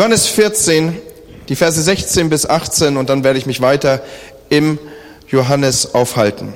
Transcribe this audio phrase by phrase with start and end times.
[0.00, 0.96] Johannes 14,
[1.50, 4.00] die Verse 16 bis 18 und dann werde ich mich weiter
[4.48, 4.78] im
[5.28, 6.54] Johannes aufhalten.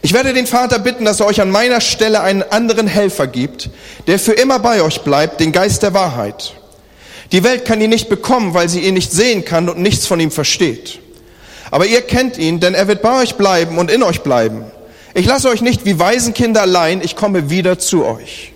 [0.00, 3.68] Ich werde den Vater bitten, dass er euch an meiner Stelle einen anderen Helfer gibt,
[4.06, 6.54] der für immer bei euch bleibt, den Geist der Wahrheit.
[7.32, 10.18] Die Welt kann ihn nicht bekommen, weil sie ihn nicht sehen kann und nichts von
[10.18, 10.98] ihm versteht.
[11.70, 14.64] Aber ihr kennt ihn, denn er wird bei euch bleiben und in euch bleiben.
[15.12, 18.54] Ich lasse euch nicht wie Waisenkinder allein, ich komme wieder zu euch.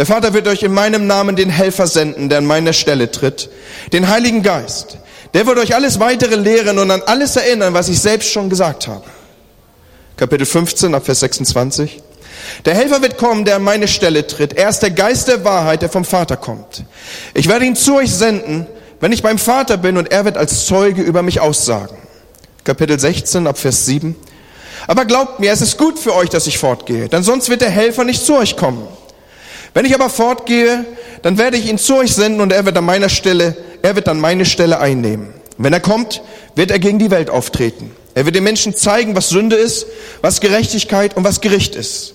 [0.00, 3.50] Der Vater wird euch in meinem Namen den Helfer senden, der an meiner Stelle tritt,
[3.92, 4.96] den Heiligen Geist.
[5.34, 8.88] Der wird euch alles weitere lehren und an alles erinnern, was ich selbst schon gesagt
[8.88, 9.04] habe.
[10.16, 12.02] Kapitel 15 ab Vers 26.
[12.64, 14.54] Der Helfer wird kommen, der an meine Stelle tritt.
[14.54, 16.82] Er ist der Geist der Wahrheit, der vom Vater kommt.
[17.34, 18.66] Ich werde ihn zu euch senden,
[19.00, 21.98] wenn ich beim Vater bin und er wird als Zeuge über mich aussagen.
[22.64, 24.16] Kapitel 16 ab Vers 7.
[24.86, 27.68] Aber glaubt mir, es ist gut für euch, dass ich fortgehe, denn sonst wird der
[27.68, 28.88] Helfer nicht zu euch kommen.
[29.74, 30.84] Wenn ich aber fortgehe,
[31.22, 34.06] dann werde ich ihn zu euch senden und er wird an meiner Stelle, er wird
[34.06, 35.32] dann meine Stelle einnehmen.
[35.58, 36.22] Wenn er kommt,
[36.54, 37.90] wird er gegen die Welt auftreten.
[38.14, 39.86] Er wird den Menschen zeigen, was Sünde ist,
[40.20, 42.14] was Gerechtigkeit und was Gericht ist.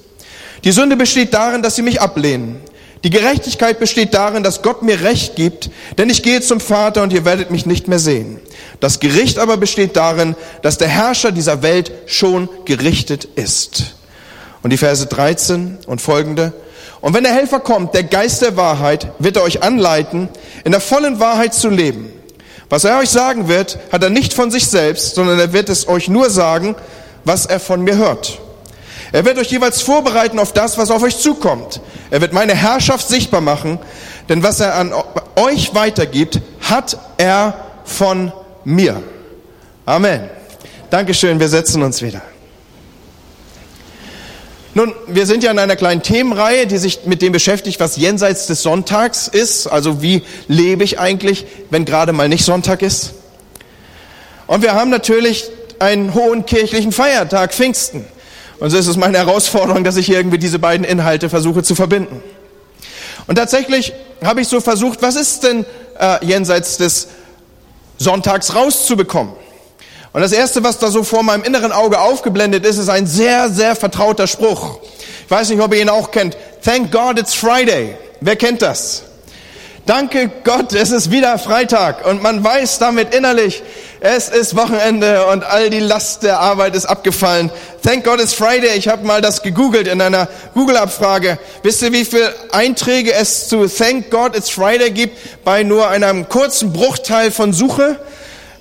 [0.63, 2.59] Die Sünde besteht darin, dass sie mich ablehnen.
[3.03, 7.13] Die Gerechtigkeit besteht darin, dass Gott mir Recht gibt, denn ich gehe zum Vater und
[7.13, 8.39] ihr werdet mich nicht mehr sehen.
[8.79, 13.95] Das Gericht aber besteht darin, dass der Herrscher dieser Welt schon gerichtet ist.
[14.63, 16.51] Und die Verse 13 und folgende.
[17.05, 20.27] Und wenn der Helfer kommt, der Geist der Wahrheit, wird er euch anleiten,
[20.63, 22.11] in der vollen Wahrheit zu leben.
[22.67, 25.87] Was er euch sagen wird, hat er nicht von sich selbst, sondern er wird es
[25.87, 26.73] euch nur sagen,
[27.23, 28.39] was er von mir hört.
[29.11, 31.79] Er wird euch jeweils vorbereiten auf das, was auf euch zukommt.
[32.09, 33.77] Er wird meine Herrschaft sichtbar machen,
[34.27, 34.91] denn was er an
[35.35, 37.53] euch weitergibt, hat er
[37.83, 38.31] von
[38.63, 39.03] mir.
[39.85, 40.27] Amen.
[40.89, 42.23] Dankeschön, wir setzen uns wieder.
[44.77, 48.45] Nun, wir sind ja in einer kleinen Themenreihe, die sich mit dem beschäftigt, was jenseits
[48.47, 49.67] des Sonntags ist.
[49.67, 53.13] Also wie lebe ich eigentlich, wenn gerade mal nicht Sonntag ist?
[54.47, 58.05] Und wir haben natürlich einen hohen kirchlichen Feiertag, Pfingsten.
[58.59, 62.21] Und so ist es meine Herausforderung, dass ich irgendwie diese beiden Inhalte versuche zu verbinden.
[63.27, 65.65] Und tatsächlich habe ich so versucht, was ist denn
[65.97, 67.07] äh, jenseits des
[67.97, 69.35] Sonntags rauszubekommen?
[70.15, 73.49] Und das Erste, was da so vor meinem inneren Auge aufgeblendet ist, ist ein sehr,
[73.49, 74.79] sehr vertrauter Spruch.
[75.25, 76.37] Ich weiß nicht, ob ihr ihn auch kennt.
[76.63, 77.97] Thank God it's Friday.
[78.21, 79.03] Wer kennt das?
[79.85, 83.61] Danke Gott, es ist wieder Freitag und man weiß damit innerlich,
[83.99, 87.51] es ist Wochenende und all die Last der Arbeit ist abgefallen.
[87.83, 88.77] Thank God it's Friday.
[88.77, 91.37] Ich habe mal das gegoogelt in einer Google-Abfrage.
[91.61, 96.29] Wisst ihr, wie viele Einträge es zu Thank God it's Friday gibt bei nur einem
[96.29, 97.99] kurzen Bruchteil von Suche?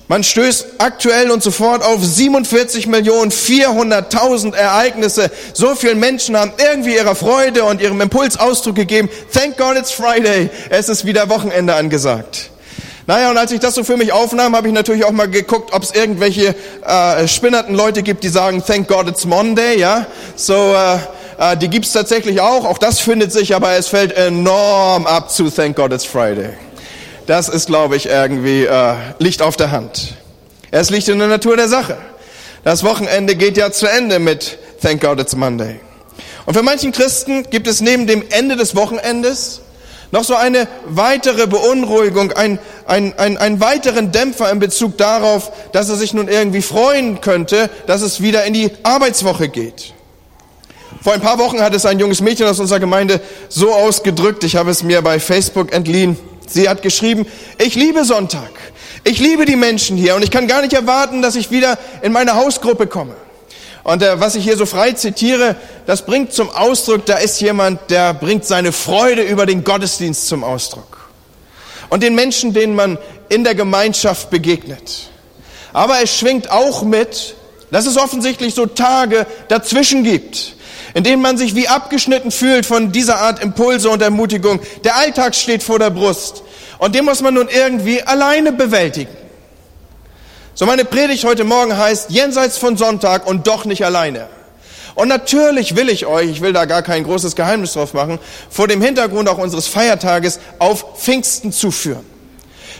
[0.07, 5.31] Man stößt aktuell und sofort auf 47.400.000 Ereignisse.
[5.55, 9.09] So viele Menschen haben irgendwie ihrer Freude und ihrem Impuls Ausdruck gegeben.
[9.33, 10.51] Thank God it's Friday.
[10.69, 12.51] Es ist wieder Wochenende angesagt.
[13.07, 15.73] Naja, und als ich das so für mich aufnahm, habe ich natürlich auch mal geguckt,
[15.73, 16.55] ob es irgendwelche
[16.87, 20.05] äh, spinnerten Leute gibt, die sagen, Thank God it's Monday, ja.
[20.37, 20.99] So, äh,
[21.39, 22.67] äh, die gibt's tatsächlich auch.
[22.67, 26.51] Auch das findet sich, aber es fällt enorm ab zu Thank God it's Friday.
[27.27, 30.15] Das ist, glaube ich, irgendwie äh, Licht auf der Hand.
[30.71, 31.97] Es liegt in der Natur der Sache.
[32.65, 35.81] Das Wochenende geht ja zu Ende mit Thank God It's Monday.
[36.45, 39.63] Und für manchen Christen gibt es neben dem Ende des Wochenendes
[40.13, 45.89] noch so eine weitere Beunruhigung, ein, ein, ein, einen weiteren Dämpfer in Bezug darauf, dass
[45.89, 49.95] er sich nun irgendwie freuen könnte, dass es wieder in die Arbeitswoche geht.
[51.03, 54.57] Vor ein paar Wochen hat es ein junges Mädchen aus unserer Gemeinde so ausgedrückt, ich
[54.57, 57.27] habe es mir bei Facebook entliehen, Sie hat geschrieben,
[57.59, 58.51] ich liebe Sonntag.
[59.05, 62.13] Ich liebe die Menschen hier und ich kann gar nicht erwarten, dass ich wieder in
[62.13, 63.15] meine Hausgruppe komme.
[63.83, 65.57] Und äh, was ich hier so frei zitiere,
[65.87, 70.43] das bringt zum Ausdruck, da ist jemand, der bringt seine Freude über den Gottesdienst zum
[70.43, 71.11] Ausdruck.
[71.91, 75.11] Und den Menschen, denen man in der Gemeinschaft begegnet.
[75.75, 77.35] Aber es schwingt auch mit,
[77.71, 80.57] dass es offensichtlich so Tage dazwischen gibt,
[80.95, 84.61] in denen man sich wie abgeschnitten fühlt von dieser Art Impulse und Ermutigung.
[84.85, 86.43] Der Alltag steht vor der Brust
[86.79, 89.15] und den muss man nun irgendwie alleine bewältigen.
[90.55, 94.29] So meine Predigt heute Morgen heißt jenseits von Sonntag und doch nicht alleine.
[94.95, 98.69] Und natürlich will ich euch, ich will da gar kein großes Geheimnis drauf machen, vor
[98.69, 102.14] dem Hintergrund auch unseres Feiertages auf Pfingsten zuführen.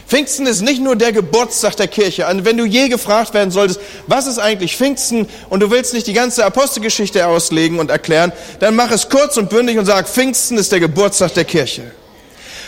[0.07, 2.27] Pfingsten ist nicht nur der Geburtstag der Kirche.
[2.27, 6.05] Und wenn du je gefragt werden solltest, was ist eigentlich Pfingsten und du willst nicht
[6.05, 10.57] die ganze Apostelgeschichte auslegen und erklären, dann mach es kurz und bündig und sag, Pfingsten
[10.57, 11.91] ist der Geburtstag der Kirche.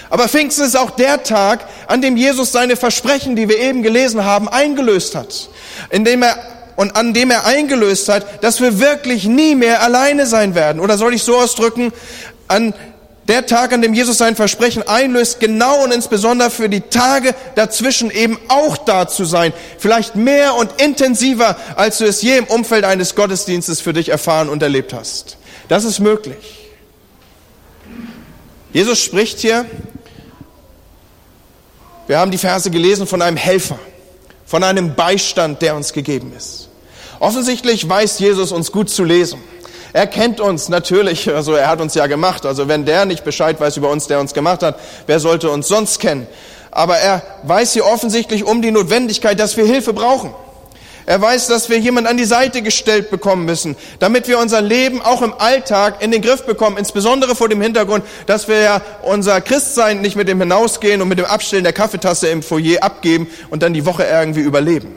[0.09, 4.23] Aber Pfingsten ist auch der Tag, an dem Jesus seine Versprechen, die wir eben gelesen
[4.23, 5.49] haben, eingelöst hat.
[5.89, 6.37] Indem er
[6.75, 10.79] und an dem er eingelöst hat, dass wir wirklich nie mehr alleine sein werden.
[10.79, 11.91] Oder soll ich so ausdrücken,
[12.47, 12.73] an
[13.27, 18.09] Der Tag, an dem Jesus sein Versprechen einlöst, genau und insbesondere für die Tage dazwischen
[18.09, 19.51] eben auch da zu sein.
[19.77, 24.47] Vielleicht mehr und intensiver, als du es je im Umfeld eines Gottesdienstes für dich erfahren
[24.47, 25.37] und erlebt hast.
[25.67, 26.69] Das ist möglich.
[28.71, 29.65] Jesus spricht hier,
[32.07, 33.79] wir haben die Verse gelesen von einem Helfer,
[34.45, 36.69] von einem Beistand, der uns gegeben ist.
[37.19, 39.41] Offensichtlich weiß Jesus uns gut zu lesen.
[39.97, 42.45] Er kennt uns natürlich, also er hat uns ja gemacht.
[42.45, 45.67] Also wenn der nicht Bescheid weiß über uns, der uns gemacht hat, wer sollte uns
[45.67, 46.27] sonst kennen?
[46.69, 50.35] Aber er weiß hier offensichtlich um die Notwendigkeit, dass wir Hilfe brauchen.
[51.07, 55.01] Er weiß, dass wir jemand an die Seite gestellt bekommen müssen, damit wir unser Leben
[55.01, 56.77] auch im Alltag in den Griff bekommen.
[56.77, 61.17] Insbesondere vor dem Hintergrund, dass wir ja unser Christsein nicht mit dem Hinausgehen und mit
[61.17, 64.93] dem Abstellen der Kaffeetasse im Foyer abgeben und dann die Woche irgendwie überleben.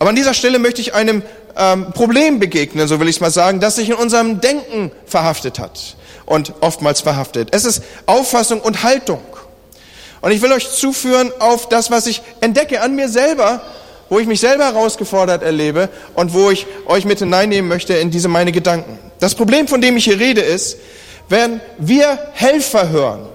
[0.00, 1.22] Aber an dieser Stelle möchte ich einem
[1.60, 5.58] ähm, Problem begegnen, so will ich es mal sagen, das sich in unserem Denken verhaftet
[5.58, 7.50] hat und oftmals verhaftet.
[7.52, 9.20] Es ist Auffassung und Haltung.
[10.22, 13.60] Und ich will euch zuführen auf das, was ich entdecke an mir selber,
[14.08, 18.28] wo ich mich selber herausgefordert erlebe und wo ich euch mit hineinnehmen möchte in diese
[18.28, 18.98] meine Gedanken.
[19.18, 20.78] Das Problem, von dem ich hier rede, ist,
[21.28, 23.26] wenn wir Helfer hören,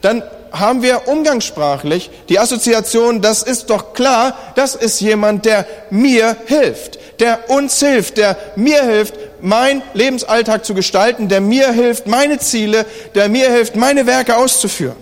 [0.00, 6.36] dann haben wir umgangssprachlich die Assoziation, das ist doch klar, das ist jemand, der mir
[6.46, 12.38] hilft, der uns hilft, der mir hilft, mein Lebensalltag zu gestalten, der mir hilft, meine
[12.38, 14.96] Ziele, der mir hilft, meine Werke auszuführen.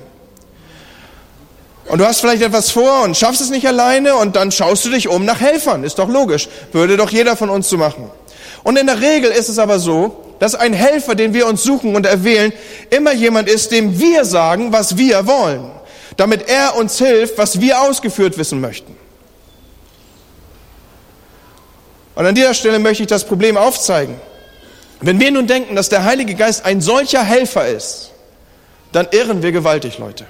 [1.89, 4.91] Und du hast vielleicht etwas vor und schaffst es nicht alleine und dann schaust du
[4.91, 5.85] dich um nach Helfern.
[5.85, 6.49] Ist doch logisch.
[6.71, 8.11] Würde doch jeder von uns so machen.
[8.63, 11.97] Und in der Regel ist es aber so, dass ein Helfer, den wir uns suchen
[11.97, 12.53] und erwählen,
[12.91, 15.71] immer jemand ist, dem wir sagen, was wir wollen,
[16.17, 18.97] damit er uns hilft, was wir ausgeführt wissen möchten.
[22.15, 24.17] Und an dieser Stelle möchte ich das Problem aufzeigen.
[25.01, 28.11] Wenn wir nun denken, dass der Heilige Geist ein solcher Helfer ist,
[28.91, 30.25] dann irren wir gewaltig, Leute.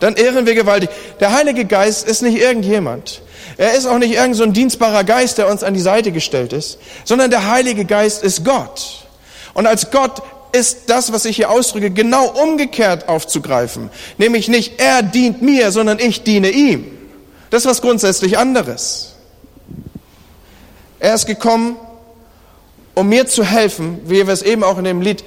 [0.00, 0.90] Dann irren wir gewaltig.
[1.20, 3.20] Der Heilige Geist ist nicht irgendjemand.
[3.58, 6.52] Er ist auch nicht irgend so ein dienstbarer Geist, der uns an die Seite gestellt
[6.52, 9.06] ist, sondern der Heilige Geist ist Gott.
[9.54, 13.90] Und als Gott ist das, was ich hier ausdrücke, genau umgekehrt aufzugreifen.
[14.18, 16.86] Nämlich nicht er dient mir, sondern ich diene ihm.
[17.50, 19.14] Das ist was grundsätzlich anderes.
[20.98, 21.76] Er ist gekommen,
[22.94, 25.24] um mir zu helfen, wie wir es eben auch in dem Lied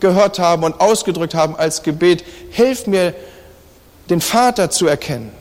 [0.00, 2.24] gehört haben und ausgedrückt haben als Gebet.
[2.50, 3.14] Hilf mir,
[4.08, 5.32] den Vater zu erkennen.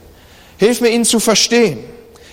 [0.58, 1.80] Hilf mir, ihn zu verstehen.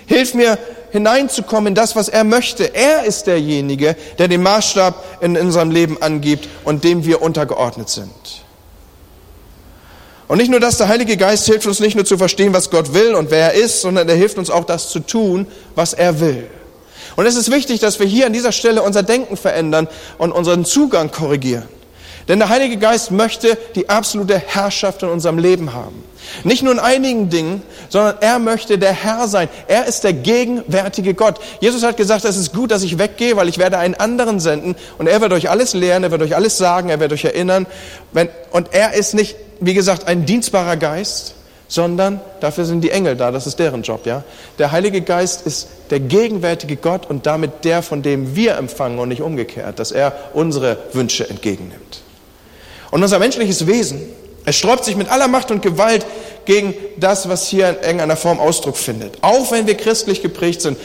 [0.07, 0.59] Hilf mir,
[0.97, 2.75] hineinzukommen in das, was er möchte.
[2.75, 8.11] Er ist derjenige, der den Maßstab in unserem Leben angibt und dem wir untergeordnet sind.
[10.29, 12.95] Und nicht nur das, der Heilige Geist hilft uns nicht nur zu verstehen, was Gott
[12.95, 16.19] will und wer er ist, sondern er hilft uns auch das zu tun, was er
[16.21, 16.49] will.
[17.15, 19.89] Und es ist wichtig, dass wir hier an dieser Stelle unser Denken verändern
[20.19, 21.76] und unseren Zugang korrigieren.
[22.29, 26.03] Denn der Heilige Geist möchte die absolute Herrschaft in unserem Leben haben.
[26.45, 29.49] Nicht nur in einigen Dingen, sondern er möchte der Herr sein.
[29.69, 31.39] Er ist der gegenwärtige Gott.
[31.61, 34.75] Jesus hat gesagt, es ist gut, dass ich weggehe, weil ich werde einen anderen senden
[34.99, 37.67] und er wird euch alles lehren, er wird euch alles sagen, er wird euch erinnern.
[38.51, 41.35] und er ist nicht, wie gesagt, ein dienstbarer Geist,
[41.69, 44.23] sondern dafür sind die Engel da, das ist deren Job, ja.
[44.59, 49.09] Der Heilige Geist ist der gegenwärtige Gott und damit der, von dem wir empfangen und
[49.09, 52.06] nicht umgekehrt, dass er unsere Wünsche entgegennimmt.
[52.91, 54.01] Und unser menschliches Wesen,
[54.45, 56.07] es sträubt sich mit aller Macht und Gewalt
[56.45, 59.19] gegen das, was hier in irgendeiner Form Ausdruck findet.
[59.23, 60.79] Auch wenn wir christlich geprägt sind,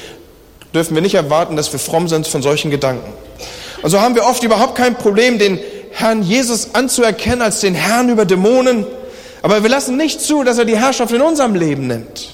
[0.73, 3.11] dürfen wir nicht erwarten, dass wir fromm sind von solchen Gedanken.
[3.81, 5.59] Und so haben wir oft überhaupt kein Problem, den
[5.91, 8.85] Herrn Jesus anzuerkennen als den Herrn über Dämonen.
[9.41, 12.29] Aber wir lassen nicht zu, dass er die Herrschaft in unserem Leben nimmt.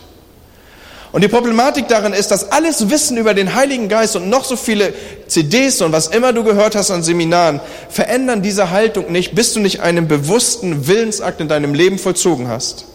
[1.11, 4.55] Und die Problematik darin ist, dass alles Wissen über den Heiligen Geist und noch so
[4.55, 4.93] viele
[5.27, 9.59] CDs und was immer du gehört hast an Seminaren verändern diese Haltung nicht, bis du
[9.59, 12.85] nicht einen bewussten Willensakt in deinem Leben vollzogen hast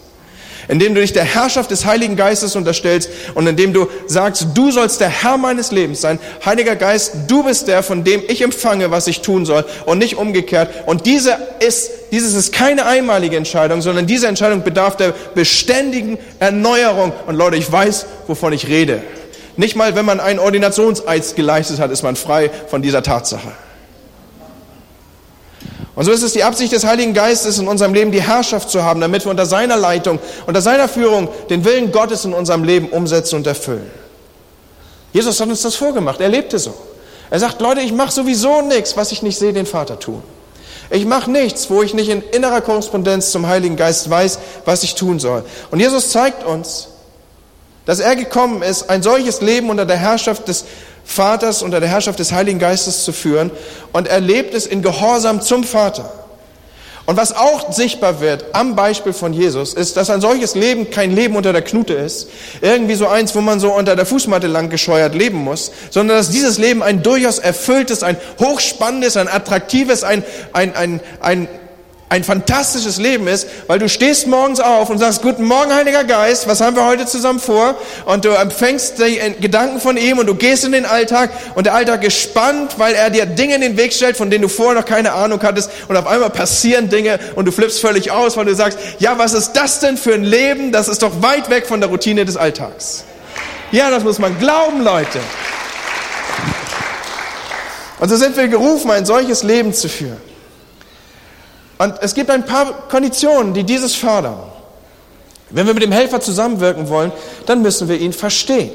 [0.67, 5.01] indem du dich der Herrschaft des Heiligen Geistes unterstellst und indem du sagst, du sollst
[5.01, 6.19] der Herr meines Lebens sein.
[6.45, 10.17] Heiliger Geist, du bist der, von dem ich empfange, was ich tun soll und nicht
[10.17, 10.69] umgekehrt.
[10.85, 17.11] Und diese ist, dieses ist keine einmalige Entscheidung, sondern diese Entscheidung bedarf der beständigen Erneuerung.
[17.27, 19.01] Und Leute, ich weiß, wovon ich rede.
[19.55, 23.51] Nicht mal, wenn man einen Ordinationseid geleistet hat, ist man frei von dieser Tatsache.
[25.95, 28.83] Und so ist es die Absicht des Heiligen Geistes in unserem Leben, die Herrschaft zu
[28.83, 32.89] haben, damit wir unter seiner Leitung, unter seiner Führung den Willen Gottes in unserem Leben
[32.89, 33.89] umsetzen und erfüllen.
[35.11, 36.73] Jesus hat uns das vorgemacht, er lebte so.
[37.29, 40.23] Er sagt, Leute, ich mache sowieso nichts, was ich nicht sehe, den Vater tun.
[40.89, 44.95] Ich mache nichts, wo ich nicht in innerer Korrespondenz zum Heiligen Geist weiß, was ich
[44.95, 45.43] tun soll.
[45.71, 46.89] Und Jesus zeigt uns,
[47.85, 50.65] dass er gekommen ist, ein solches Leben unter der Herrschaft des
[51.05, 53.51] Vaters unter der Herrschaft des Heiligen Geistes zu führen
[53.91, 56.11] und er lebt es in Gehorsam zum Vater.
[57.05, 61.13] Und was auch sichtbar wird am Beispiel von Jesus, ist, dass ein solches Leben kein
[61.13, 62.29] Leben unter der Knute ist,
[62.61, 66.29] irgendwie so eins, wo man so unter der Fußmatte lang gescheuert leben muss, sondern dass
[66.29, 71.49] dieses Leben ein durchaus erfülltes, ein hochspannendes, ein attraktives, ein, ein, ein, ein
[72.09, 76.47] ein fantastisches Leben ist, weil du stehst morgens auf und sagst, guten Morgen, Heiliger Geist,
[76.47, 77.75] was haben wir heute zusammen vor?
[78.05, 81.73] Und du empfängst die Gedanken von ihm und du gehst in den Alltag und der
[81.73, 84.79] Alltag ist spannend, weil er dir Dinge in den Weg stellt, von denen du vorher
[84.79, 88.45] noch keine Ahnung hattest und auf einmal passieren Dinge und du flippst völlig aus, weil
[88.45, 90.71] du sagst, ja, was ist das denn für ein Leben?
[90.71, 93.05] Das ist doch weit weg von der Routine des Alltags.
[93.71, 95.19] Ja, das muss man glauben, Leute.
[97.99, 100.32] Und so sind wir gerufen, ein solches Leben zu führen.
[101.77, 104.37] Und es gibt ein paar Konditionen, die dieses fördern.
[105.49, 107.11] Wenn wir mit dem Helfer zusammenwirken wollen,
[107.45, 108.71] dann müssen wir ihn verstehen.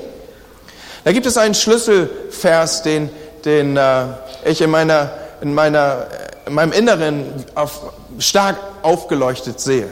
[1.05, 3.11] Da gibt es einen Schlüsselvers, den,
[3.45, 4.05] den äh,
[4.45, 6.07] ich in, meiner, in, meiner,
[6.47, 9.89] in meinem Inneren auf, stark aufgeleuchtet sehe.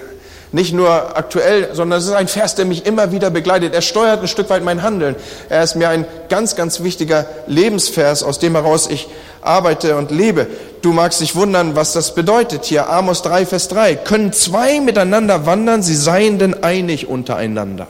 [0.52, 3.74] Nicht nur aktuell, sondern es ist ein Vers, der mich immer wieder begleitet.
[3.74, 5.16] Er steuert ein Stück weit mein Handeln.
[5.48, 9.08] Er ist mir ein ganz, ganz wichtiger Lebensvers, aus dem heraus ich
[9.42, 10.46] arbeite und lebe.
[10.86, 12.88] Du magst dich wundern, was das bedeutet hier.
[12.88, 13.96] Amos 3, Vers 3.
[13.96, 17.88] Können zwei miteinander wandern, sie seien denn einig untereinander.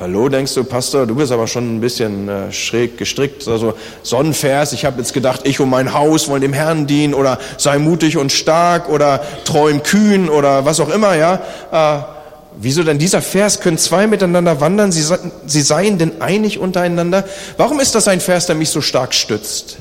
[0.00, 3.46] Hallo, denkst du, Pastor, du bist aber schon ein bisschen äh, schräg gestrickt.
[3.48, 7.38] Also Sonnenvers, ich habe jetzt gedacht, ich und mein Haus wollen dem Herrn dienen oder
[7.58, 11.42] sei mutig und stark oder träum kühn oder was auch immer, ja.
[11.70, 12.02] Äh,
[12.56, 15.04] wieso denn dieser Vers, können zwei miteinander wandern, sie,
[15.44, 17.24] sie seien denn einig untereinander?
[17.58, 19.76] Warum ist das ein Vers, der mich so stark stützt?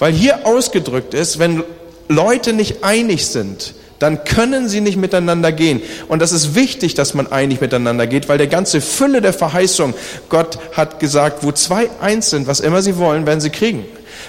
[0.00, 1.62] Weil hier ausgedrückt ist, wenn
[2.08, 5.82] Leute nicht einig sind, dann können sie nicht miteinander gehen.
[6.08, 9.94] Und das ist wichtig, dass man einig miteinander geht, weil der ganze Fülle der Verheißung,
[10.30, 13.84] Gott hat gesagt, wo zwei eins sind, was immer sie wollen, werden sie kriegen.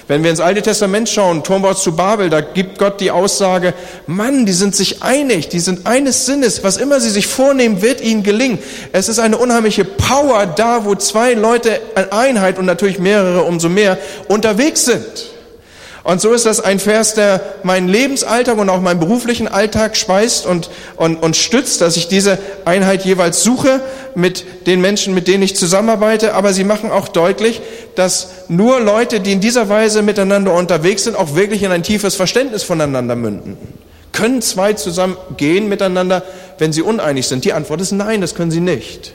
[0.08, 3.72] Wenn wir ins Alte Testament schauen, Turmbau zu Babel, da gibt Gott die Aussage,
[4.06, 8.02] Mann, die sind sich einig, die sind eines Sinnes, was immer sie sich vornehmen, wird
[8.02, 8.58] ihnen gelingen.
[8.92, 13.70] Es ist eine unheimliche Power da, wo zwei Leute in Einheit und natürlich mehrere umso
[13.70, 13.96] mehr
[14.28, 15.31] unterwegs sind.
[16.04, 20.46] Und so ist das ein Vers, der meinen Lebensalltag und auch meinen beruflichen Alltag speist
[20.46, 23.80] und, und, und stützt, dass ich diese Einheit jeweils suche
[24.16, 26.34] mit den Menschen, mit denen ich zusammenarbeite.
[26.34, 27.60] Aber sie machen auch deutlich,
[27.94, 32.16] dass nur Leute, die in dieser Weise miteinander unterwegs sind, auch wirklich in ein tiefes
[32.16, 33.56] Verständnis voneinander münden.
[34.10, 36.24] Können zwei zusammen gehen miteinander,
[36.58, 37.44] wenn sie uneinig sind?
[37.44, 39.12] Die Antwort ist nein, das können sie nicht.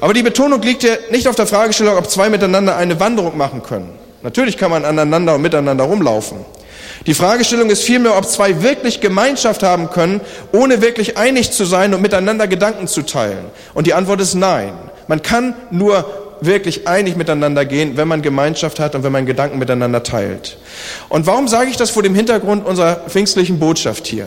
[0.00, 3.62] Aber die Betonung liegt hier nicht auf der Fragestellung, ob zwei miteinander eine Wanderung machen
[3.62, 3.98] können.
[4.22, 6.38] Natürlich kann man aneinander und miteinander rumlaufen.
[7.06, 10.20] Die Fragestellung ist vielmehr, ob zwei wirklich Gemeinschaft haben können,
[10.52, 13.46] ohne wirklich einig zu sein und miteinander Gedanken zu teilen.
[13.72, 14.74] Und die Antwort ist nein.
[15.08, 16.04] Man kann nur
[16.42, 20.58] wirklich einig miteinander gehen, wenn man Gemeinschaft hat und wenn man Gedanken miteinander teilt.
[21.08, 24.26] Und warum sage ich das vor dem Hintergrund unserer pfingstlichen Botschaft hier?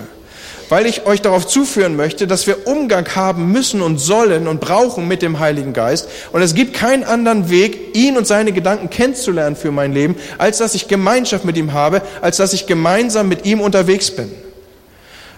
[0.74, 5.08] Weil ich euch darauf zuführen möchte, dass wir Umgang haben müssen und sollen und brauchen
[5.08, 6.10] mit dem Heiligen Geist.
[6.32, 10.58] Und es gibt keinen anderen Weg, ihn und seine Gedanken kennenzulernen für mein Leben, als
[10.58, 14.32] dass ich Gemeinschaft mit ihm habe, als dass ich gemeinsam mit ihm unterwegs bin.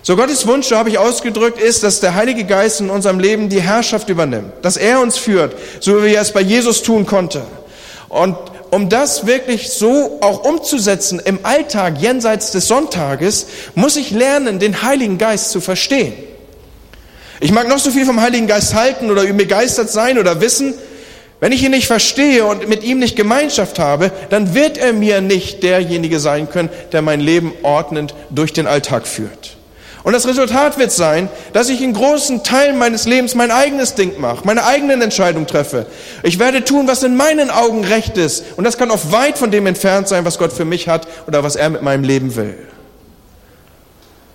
[0.04, 3.50] So Gottes Wunsch, so habe ich ausgedrückt, ist, dass der Heilige Geist in unserem Leben
[3.50, 7.42] die Herrschaft übernimmt, dass er uns führt, so wie er es bei Jesus tun konnte.
[8.08, 8.38] Und
[8.72, 14.82] um das wirklich so auch umzusetzen im Alltag jenseits des Sonntages, muss ich lernen, den
[14.82, 16.14] Heiligen Geist zu verstehen.
[17.40, 20.74] Ich mag noch so viel vom Heiligen Geist halten oder begeistert sein oder wissen,
[21.42, 25.22] wenn ich ihn nicht verstehe und mit ihm nicht Gemeinschaft habe, dann wird er mir
[25.22, 29.55] nicht derjenige sein können, der mein Leben ordnend durch den Alltag führt.
[30.06, 34.20] Und das Resultat wird sein, dass ich in großen Teilen meines Lebens mein eigenes Ding
[34.22, 35.88] mache, meine eigenen Entscheidungen treffe.
[36.22, 38.46] Ich werde tun, was in meinen Augen recht ist.
[38.56, 41.44] Und das kann oft weit von dem entfernt sein, was Gott für mich hat oder
[41.44, 42.56] was er mit meinem Leben will.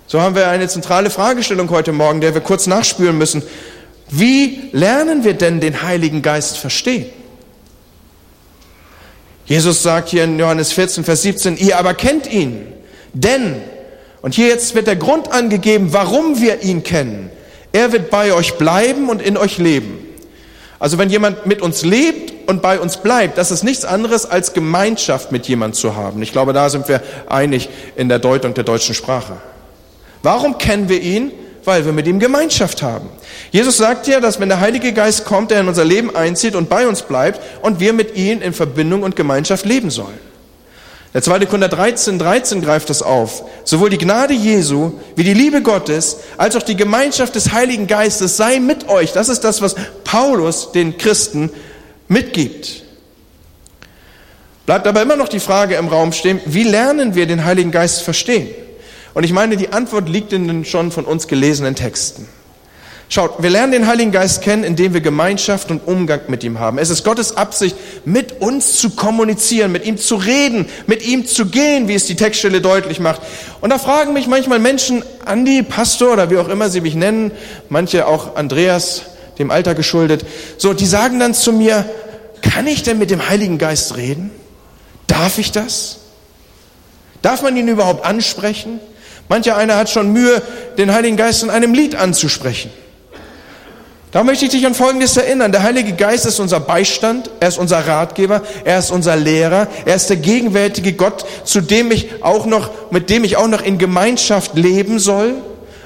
[0.07, 3.41] So haben wir eine zentrale Fragestellung heute Morgen, der wir kurz nachspüren müssen.
[4.09, 7.05] Wie lernen wir denn den Heiligen Geist verstehen?
[9.45, 12.67] Jesus sagt hier in Johannes 14, Vers 17, ihr aber kennt ihn,
[13.13, 13.61] denn
[14.21, 17.29] und hier jetzt wird der Grund angegeben, warum wir ihn kennen.
[17.71, 20.07] Er wird bei euch bleiben und in euch leben.
[20.79, 24.53] Also wenn jemand mit uns lebt und bei uns bleibt, das ist nichts anderes als
[24.53, 26.21] Gemeinschaft mit jemand zu haben.
[26.21, 29.37] Ich glaube, da sind wir einig in der Deutung der deutschen Sprache.
[30.23, 31.31] Warum kennen wir ihn?
[31.63, 33.09] Weil wir mit ihm Gemeinschaft haben.
[33.51, 36.69] Jesus sagt ja, dass wenn der Heilige Geist kommt, er in unser Leben einzieht und
[36.69, 40.30] bei uns bleibt und wir mit ihm in Verbindung und Gemeinschaft leben sollen.
[41.13, 41.39] Der 2.
[41.45, 43.43] Korinther 13, 13 greift das auf.
[43.65, 48.37] Sowohl die Gnade Jesu wie die Liebe Gottes als auch die Gemeinschaft des Heiligen Geistes
[48.37, 49.11] sei mit euch.
[49.11, 49.75] Das ist das, was
[50.05, 51.49] Paulus den Christen
[52.07, 52.83] mitgibt.
[54.65, 58.03] Bleibt aber immer noch die Frage im Raum stehen, wie lernen wir den Heiligen Geist
[58.03, 58.49] verstehen?
[59.13, 62.29] Und ich meine, die Antwort liegt in den schon von uns gelesenen Texten.
[63.13, 66.77] Schaut, wir lernen den Heiligen Geist kennen, indem wir Gemeinschaft und Umgang mit ihm haben.
[66.77, 67.75] Es ist Gottes Absicht,
[68.05, 72.15] mit uns zu kommunizieren, mit ihm zu reden, mit ihm zu gehen, wie es die
[72.15, 73.21] Textstelle deutlich macht.
[73.59, 77.31] Und da fragen mich manchmal Menschen, Andi, Pastor oder wie auch immer sie mich nennen,
[77.67, 79.01] manche auch Andreas,
[79.39, 80.25] dem Alter geschuldet,
[80.57, 81.83] so, die sagen dann zu mir,
[82.41, 84.31] kann ich denn mit dem Heiligen Geist reden?
[85.07, 85.97] Darf ich das?
[87.21, 88.79] Darf man ihn überhaupt ansprechen?
[89.27, 90.41] Mancher einer hat schon Mühe,
[90.77, 92.71] den Heiligen Geist in einem Lied anzusprechen.
[94.11, 95.53] Da möchte ich dich an Folgendes erinnern.
[95.53, 99.95] Der Heilige Geist ist unser Beistand, er ist unser Ratgeber, er ist unser Lehrer, er
[99.95, 103.77] ist der gegenwärtige Gott, zu dem ich auch noch, mit dem ich auch noch in
[103.77, 105.35] Gemeinschaft leben soll.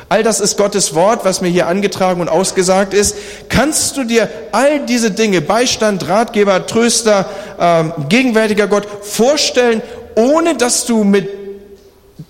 [0.09, 3.15] All das ist Gottes Wort, was mir hier angetragen und ausgesagt ist.
[3.49, 7.29] Kannst du dir all diese Dinge, Beistand, Ratgeber, Tröster,
[7.59, 9.83] äh, gegenwärtiger Gott vorstellen,
[10.15, 11.29] ohne dass du mit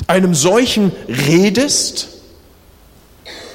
[0.07, 2.09] einem solchen redest?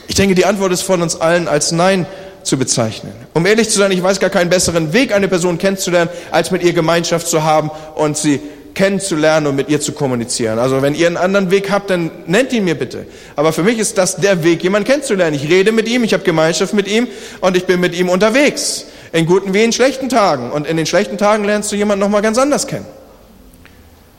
[0.09, 2.07] Ich denke, die Antwort ist von uns allen als Nein
[2.43, 3.13] zu bezeichnen.
[3.35, 6.63] Um ehrlich zu sein, ich weiß gar keinen besseren Weg, eine Person kennenzulernen, als mit
[6.63, 8.41] ihr Gemeinschaft zu haben und sie
[8.75, 10.59] kennenzulernen und mit ihr zu kommunizieren.
[10.59, 13.07] Also wenn ihr einen anderen Weg habt, dann nennt ihn mir bitte.
[13.37, 15.35] Aber für mich ist das der Weg, jemanden kennenzulernen.
[15.35, 17.09] Ich rede mit ihm, ich habe Gemeinschaft mit ihm
[17.41, 18.87] und ich bin mit ihm unterwegs.
[19.13, 20.51] In guten wie in schlechten Tagen.
[20.51, 22.87] Und in den schlechten Tagen lernst du jemanden nochmal ganz anders kennen.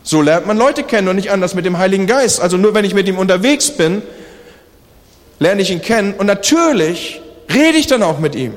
[0.04, 2.42] So lernt man Leute kennen und nicht anders mit dem Heiligen Geist.
[2.42, 4.02] Also nur wenn ich mit ihm unterwegs bin,
[5.40, 6.14] lerne ich ihn kennen.
[6.18, 7.21] Und natürlich
[7.54, 8.54] rede ich dann auch mit ihm.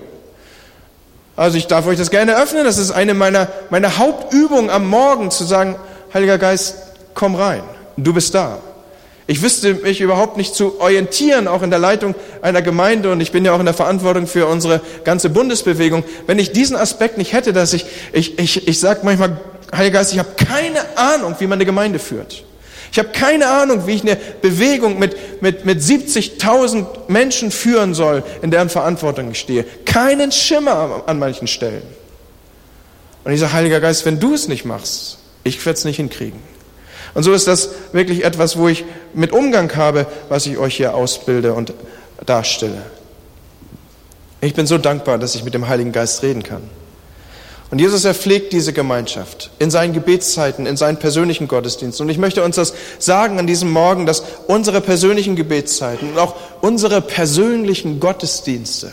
[1.36, 2.64] Also ich darf euch das gerne öffnen.
[2.64, 5.76] Das ist eine meiner, meiner Hauptübungen am Morgen, zu sagen,
[6.12, 6.76] Heiliger Geist,
[7.14, 7.62] komm rein.
[7.96, 8.58] Du bist da.
[9.26, 13.32] Ich wüsste mich überhaupt nicht zu orientieren, auch in der Leitung einer Gemeinde, und ich
[13.32, 17.32] bin ja auch in der Verantwortung für unsere ganze Bundesbewegung, wenn ich diesen Aspekt nicht
[17.32, 19.38] hätte, dass ich, ich, ich, ich sage manchmal,
[19.74, 22.44] Heiliger Geist, ich habe keine Ahnung, wie man eine Gemeinde führt.
[22.94, 28.22] Ich habe keine Ahnung, wie ich eine Bewegung mit, mit, mit 70.000 Menschen führen soll,
[28.40, 29.64] in deren Verantwortung ich stehe.
[29.84, 31.82] Keinen Schimmer an manchen Stellen.
[33.24, 36.38] Und ich sage, Heiliger Geist, wenn du es nicht machst, ich werde es nicht hinkriegen.
[37.14, 40.94] Und so ist das wirklich etwas, wo ich mit Umgang habe, was ich euch hier
[40.94, 41.72] ausbilde und
[42.24, 42.80] darstelle.
[44.40, 46.62] Ich bin so dankbar, dass ich mit dem Heiligen Geist reden kann.
[47.74, 52.06] Und Jesus, er pflegt diese Gemeinschaft in seinen Gebetszeiten, in seinen persönlichen Gottesdiensten.
[52.06, 56.36] Und ich möchte uns das sagen an diesem Morgen, dass unsere persönlichen Gebetszeiten und auch
[56.60, 58.92] unsere persönlichen Gottesdienste,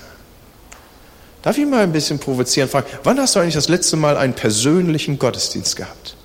[1.43, 4.33] darf ich mal ein bisschen provozieren, fragen, wann hast du eigentlich das letzte Mal einen
[4.33, 6.15] persönlichen Gottesdienst gehabt?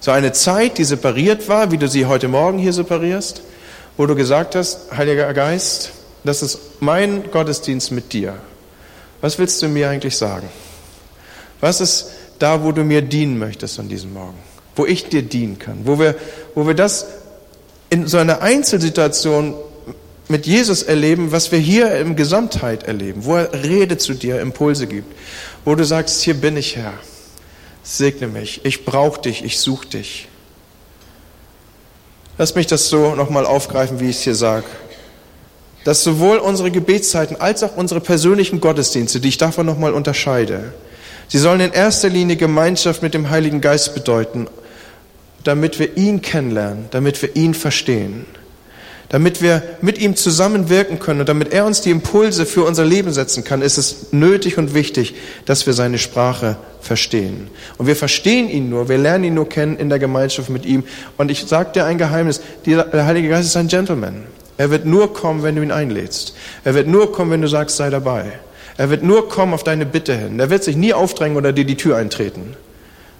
[0.00, 3.42] So eine Zeit, die separiert war, wie du sie heute Morgen hier separierst,
[3.96, 5.92] wo du gesagt hast, Heiliger Geist,
[6.24, 8.34] das ist mein Gottesdienst mit dir.
[9.20, 10.48] Was willst du mir eigentlich sagen?
[11.60, 14.38] Was ist da, wo du mir dienen möchtest an diesem Morgen?
[14.76, 15.80] Wo ich dir dienen kann?
[15.84, 16.16] Wo wir,
[16.54, 17.06] wo wir das
[17.90, 19.54] in so einer Einzelsituation
[20.28, 24.86] mit Jesus erleben, was wir hier im Gesamtheit erleben, wo er Rede zu dir, Impulse
[24.86, 25.14] gibt,
[25.64, 26.94] wo du sagst, hier bin ich Herr,
[27.82, 30.28] segne mich, ich brauche dich, ich suche dich.
[32.38, 34.66] Lass mich das so nochmal aufgreifen, wie ich es hier sage.
[35.84, 40.72] Dass sowohl unsere Gebetszeiten als auch unsere persönlichen Gottesdienste, die ich davon nochmal unterscheide,
[41.28, 44.46] Sie sollen in erster Linie Gemeinschaft mit dem Heiligen Geist bedeuten,
[45.42, 48.26] damit wir ihn kennenlernen, damit wir ihn verstehen,
[49.08, 53.12] damit wir mit ihm zusammenwirken können und damit er uns die Impulse für unser Leben
[53.12, 57.48] setzen kann, ist es nötig und wichtig, dass wir seine Sprache verstehen.
[57.78, 60.84] Und wir verstehen ihn nur, wir lernen ihn nur kennen in der Gemeinschaft mit ihm.
[61.16, 64.24] Und ich sage dir ein Geheimnis, der Heilige Geist ist ein Gentleman.
[64.56, 66.34] Er wird nur kommen, wenn du ihn einlädst.
[66.62, 68.32] Er wird nur kommen, wenn du sagst, sei dabei.
[68.76, 70.40] Er wird nur kommen auf deine Bitte hin.
[70.40, 72.56] Er wird sich nie aufdrängen oder dir die Tür eintreten.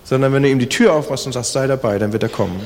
[0.05, 2.61] Sondern wenn du ihm die Tür aufmachst und sagst, sei dabei, dann wird er kommen.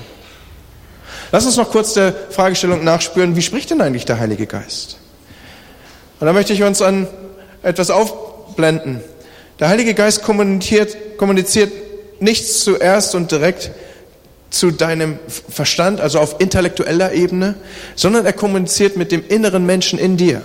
[1.30, 4.98] Lass uns noch kurz der Fragestellung nachspüren, wie spricht denn eigentlich der Heilige Geist?
[6.20, 7.06] Und da möchte ich uns an
[7.62, 9.00] etwas aufblenden.
[9.60, 11.72] Der Heilige Geist kommuniziert, kommuniziert
[12.20, 13.70] nichts zuerst und direkt
[14.50, 15.18] zu deinem
[15.50, 17.54] Verstand, also auf intellektueller Ebene,
[17.94, 20.42] sondern er kommuniziert mit dem inneren Menschen in dir.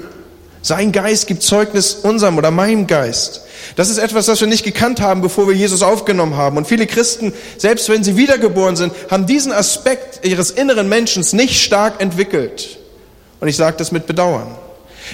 [0.64, 3.42] Sein Geist gibt Zeugnis unserem oder meinem Geist.
[3.76, 6.56] Das ist etwas, das wir nicht gekannt haben, bevor wir Jesus aufgenommen haben.
[6.56, 11.62] Und viele Christen, selbst wenn sie wiedergeboren sind, haben diesen Aspekt ihres inneren Menschen nicht
[11.62, 12.80] stark entwickelt.
[13.42, 14.56] Und ich sage das mit Bedauern.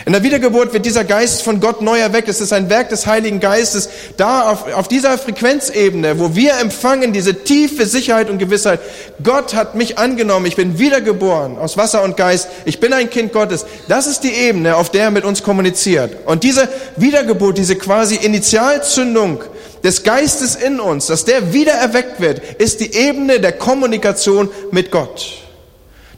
[0.05, 2.29] In der Wiedergeburt wird dieser Geist von Gott neu erweckt.
[2.29, 3.89] Es ist ein Werk des Heiligen Geistes.
[4.17, 8.79] Da auf, auf dieser Frequenzebene, wo wir empfangen diese tiefe Sicherheit und Gewissheit,
[9.23, 13.33] Gott hat mich angenommen, ich bin wiedergeboren aus Wasser und Geist, ich bin ein Kind
[13.33, 13.65] Gottes.
[13.87, 16.15] Das ist die Ebene, auf der er mit uns kommuniziert.
[16.25, 19.43] Und diese Wiedergeburt, diese quasi Initialzündung
[19.83, 24.91] des Geistes in uns, dass der wieder erweckt wird, ist die Ebene der Kommunikation mit
[24.91, 25.48] Gott.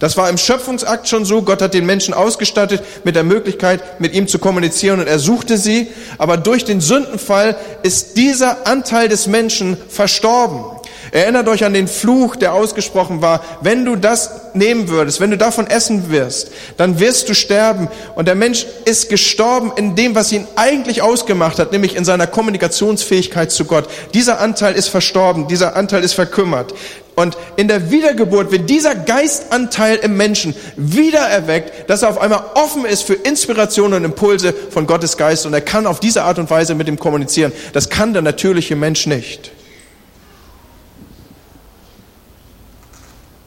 [0.02, 1.44] Das war im Schöpfungsakt schon so.
[1.44, 5.58] Gott hat den Menschen ausgestattet mit der Möglichkeit, mit ihm zu kommunizieren und er suchte
[5.58, 5.90] sie.
[6.18, 10.81] Aber durch den Sündenfall ist dieser Anteil des Menschen verstorben.
[11.12, 13.44] Erinnert euch an den Fluch, der ausgesprochen war.
[13.60, 17.90] Wenn du das nehmen würdest, wenn du davon essen wirst, dann wirst du sterben.
[18.16, 22.28] Und der Mensch ist gestorben in dem, was ihn eigentlich ausgemacht hat, nämlich in seiner
[22.28, 23.90] Kommunikationsfähigkeit zu Gott.
[24.14, 26.74] Dieser Anteil ist verstorben, dieser Anteil ist verkümmert.
[27.16, 32.42] Und in der Wiedergeburt wird dieser Geistanteil im Menschen wieder erweckt, dass er auf einmal
[32.56, 36.40] offen ist für Inspiration und Impulse von Gottes Geist und er kann auf diese Art
[36.40, 37.52] und Weise mit ihm kommunizieren.
[37.74, 39.52] Das kann der natürliche Mensch nicht.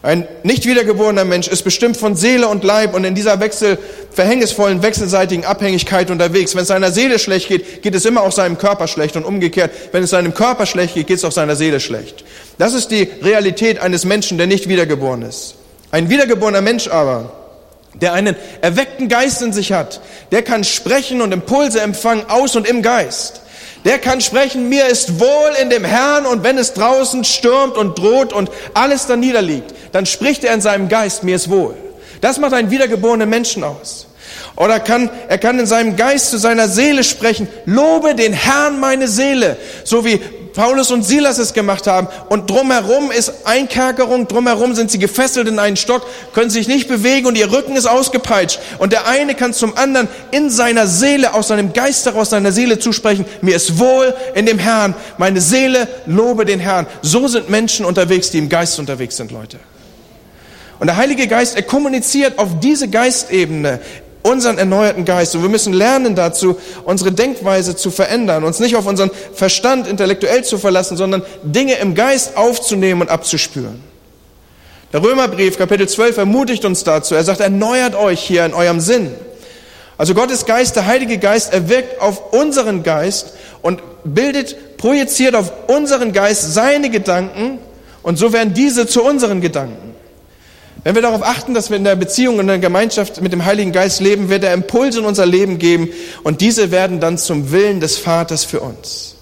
[0.04, 3.78] Ein nicht wiedergeborener Mensch ist bestimmt von Seele und Leib und in dieser wechsel,
[4.12, 6.54] verhängnisvollen, wechselseitigen Abhängigkeit unterwegs.
[6.54, 9.70] Wenn es seiner Seele schlecht geht, geht es immer auch seinem Körper schlecht und umgekehrt.
[9.92, 12.22] Wenn es seinem Körper schlecht geht, geht es auch seiner Seele schlecht.
[12.58, 15.54] Das ist die Realität eines Menschen, der nicht wiedergeboren ist.
[15.90, 17.32] Ein wiedergeborener Mensch aber,
[17.94, 22.68] der einen erweckten Geist in sich hat, der kann sprechen und Impulse empfangen aus und
[22.68, 23.40] im Geist.
[23.84, 27.98] Der kann sprechen, mir ist wohl in dem Herrn und wenn es draußen stürmt und
[27.98, 31.74] droht und alles da niederliegt, dann spricht er in seinem Geist, mir ist wohl.
[32.22, 34.06] Das macht einen wiedergeborenen Menschen aus.
[34.56, 39.08] Oder kann, er kann in seinem Geist zu seiner Seele sprechen, lobe den Herrn meine
[39.08, 40.20] Seele, so wie
[40.54, 42.06] Paulus und Silas es gemacht haben.
[42.28, 47.26] Und drumherum ist Einkerkerung, drumherum sind sie gefesselt in einen Stock, können sich nicht bewegen
[47.26, 48.60] und ihr Rücken ist ausgepeitscht.
[48.78, 52.78] Und der eine kann zum anderen in seiner Seele, aus seinem Geist heraus seiner Seele
[52.78, 56.86] zusprechen, mir ist wohl in dem Herrn, meine Seele lobe den Herrn.
[57.02, 59.58] So sind Menschen unterwegs, die im Geist unterwegs sind, Leute.
[60.78, 63.80] Und der Heilige Geist, er kommuniziert auf diese Geistebene
[64.24, 65.34] unseren erneuerten Geist.
[65.36, 70.42] Und wir müssen lernen dazu, unsere Denkweise zu verändern, uns nicht auf unseren Verstand intellektuell
[70.42, 73.82] zu verlassen, sondern Dinge im Geist aufzunehmen und abzuspüren.
[74.92, 77.14] Der Römerbrief, Kapitel 12, ermutigt uns dazu.
[77.14, 79.12] Er sagt, erneuert euch hier in eurem Sinn.
[79.98, 85.52] Also Gottes Geist, der Heilige Geist, er wirkt auf unseren Geist und bildet, projiziert auf
[85.68, 87.58] unseren Geist seine Gedanken
[88.02, 89.93] und so werden diese zu unseren Gedanken.
[90.84, 93.46] Wenn wir darauf achten, dass wir in der Beziehung und in der Gemeinschaft mit dem
[93.46, 95.88] Heiligen Geist leben, wird er Impulse in unser Leben geben
[96.24, 99.14] und diese werden dann zum Willen des Vaters für uns.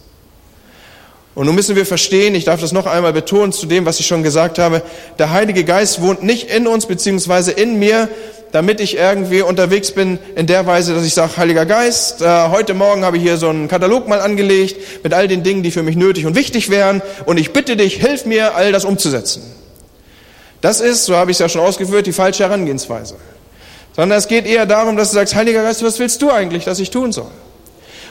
[1.37, 4.07] Und nun müssen wir verstehen, ich darf das noch einmal betonen zu dem, was ich
[4.09, 4.83] schon gesagt habe,
[5.21, 8.09] der Heilige Geist wohnt nicht in uns beziehungsweise in mir,
[8.51, 12.75] damit ich irgendwie unterwegs bin in der Weise, dass ich sage, Heiliger Geist, äh, heute
[12.75, 15.85] Morgen habe ich hier so einen Katalog mal angelegt mit all den Dingen, die für
[15.85, 19.62] mich nötig und wichtig wären und ich bitte dich, hilf mir, all das umzusetzen.
[20.63, 23.17] Das ist, so habe ich es ja schon ausgeführt, die falsche Herangehensweise.
[23.95, 26.79] Sondern es geht eher darum, dass du sagst, Heiliger Geist, was willst du eigentlich, dass
[26.79, 27.31] ich tun soll?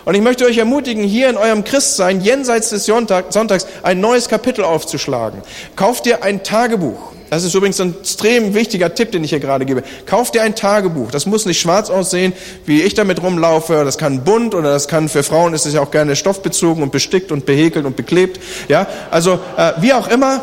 [0.04, 4.64] Und ich möchte euch ermutigen, hier in eurem Christsein, jenseits des Sonntags, ein neues Kapitel
[4.64, 5.42] aufzuschlagen.
[5.76, 7.14] Kauft dir ein Tagebuch.
[7.30, 9.84] Das ist übrigens ein extrem wichtiger Tipp, den ich hier gerade gebe.
[10.06, 11.12] Kauft dir ein Tagebuch.
[11.12, 12.34] Das muss nicht schwarz aussehen,
[12.66, 13.86] wie ich damit rumlaufe.
[13.86, 16.92] Das kann bunt oder das kann für Frauen ist es ja auch gerne stoffbezogen und
[16.92, 18.42] bestickt und behäkelt und beklebt.
[18.68, 20.42] Ja, also äh, wie auch immer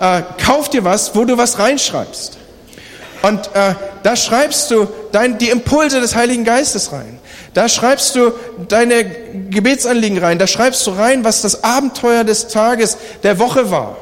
[0.00, 2.38] äh, kauf dir was, wo du was reinschreibst.
[3.22, 7.18] Und äh, da schreibst du dein, die Impulse des Heiligen Geistes rein.
[7.52, 8.32] Da schreibst du
[8.68, 10.38] deine Gebetsanliegen rein.
[10.38, 13.96] Da schreibst du rein, was das Abenteuer des Tages, der Woche war.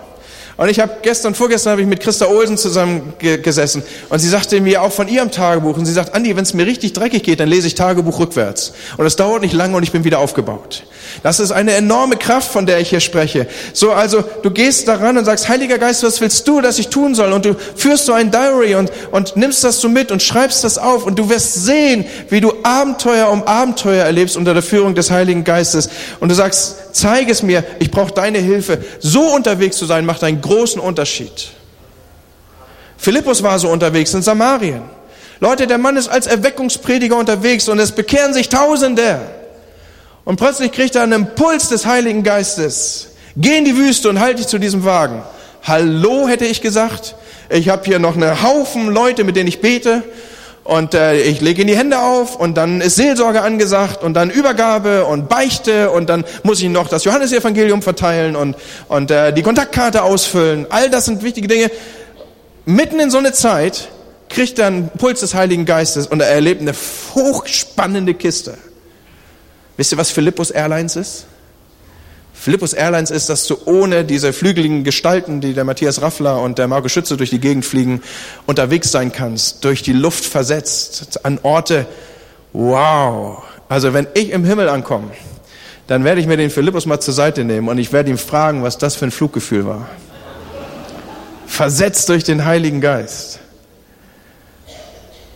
[0.59, 4.61] Und ich habe gestern, vorgestern habe ich mit Christa Olsen zusammen gesessen und sie sagte
[4.61, 7.39] mir auch von ihrem Tagebuch und sie sagt, Andi, wenn es mir richtig dreckig geht,
[7.39, 8.73] dann lese ich Tagebuch rückwärts.
[8.97, 10.83] Und es dauert nicht lange und ich bin wieder aufgebaut.
[11.23, 13.47] Das ist eine enorme Kraft, von der ich hier spreche.
[13.73, 17.15] So, also du gehst daran und sagst, Heiliger Geist, was willst du, dass ich tun
[17.15, 17.33] soll?
[17.33, 20.77] Und du führst so ein Diary und, und nimmst das so mit und schreibst das
[20.77, 25.13] auf und du wirst sehen, wie du Abenteuer um Abenteuer erlebst unter der Führung des
[25.13, 25.89] Heiligen Geistes.
[26.19, 28.79] Und du sagst, zeig es mir, ich brauche deine Hilfe.
[28.99, 31.51] So unterwegs zu sein, macht einen großen Unterschied.
[32.97, 34.83] Philippus war so unterwegs in Samarien.
[35.41, 39.21] Leute, der Mann ist als Erweckungsprediger unterwegs und es bekehren sich Tausende.
[40.25, 43.09] Und plötzlich kriegt er einen Impuls des Heiligen Geistes.
[43.37, 45.23] Geh in die Wüste und halte dich zu diesem Wagen.
[45.63, 47.15] Hallo, hätte ich gesagt.
[47.51, 50.03] Ich habe hier noch einen Haufen Leute, mit denen ich bete
[50.69, 54.29] und äh, ich lege in die Hände auf und dann ist Seelsorge angesagt und dann
[54.29, 58.55] Übergabe und Beichte und dann muss ich noch das Johannesevangelium verteilen und,
[58.87, 60.67] und äh, die Kontaktkarte ausfüllen.
[60.69, 61.71] All das sind wichtige Dinge.
[62.67, 63.89] Mitten in so eine Zeit
[64.29, 66.75] kriegt er einen Puls des Heiligen Geistes und er erlebt eine
[67.15, 68.59] hochspannende Kiste.
[69.79, 71.25] Wisst ihr, was Philippus Airlines ist?
[72.41, 76.69] Philippus Airlines ist, dass du ohne diese flügeligen Gestalten, die der Matthias Raffler und der
[76.69, 78.01] Marco Schütze durch die Gegend fliegen,
[78.47, 81.87] unterwegs sein kannst, durch die Luft versetzt, an Orte,
[82.53, 83.43] wow.
[83.69, 85.11] Also wenn ich im Himmel ankomme,
[85.89, 88.63] dann werde ich mir den Philippus mal zur Seite nehmen und ich werde ihn fragen,
[88.63, 89.89] was das für ein Fluggefühl war.
[91.47, 93.41] Versetzt durch den Heiligen Geist.